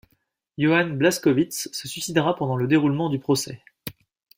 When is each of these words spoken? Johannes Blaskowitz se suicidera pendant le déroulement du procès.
Johannes 0.57 0.97
Blaskowitz 0.97 1.69
se 1.71 1.87
suicidera 1.87 2.33
pendant 2.35 2.55
le 2.55 2.65
déroulement 2.67 3.07
du 3.07 3.19
procès. 3.19 3.61